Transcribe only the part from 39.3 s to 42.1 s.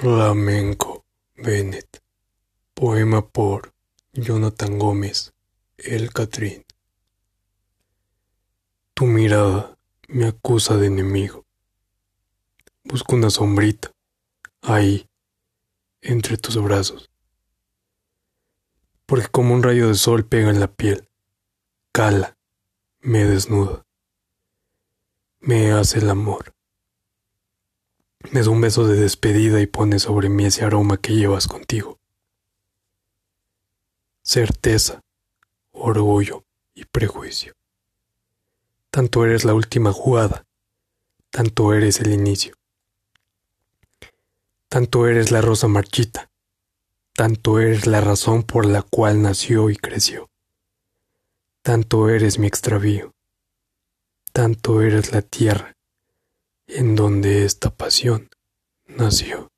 la última jugada, tanto eres